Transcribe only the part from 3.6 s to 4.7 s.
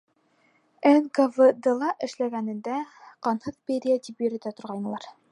Берия» тип йөрөтә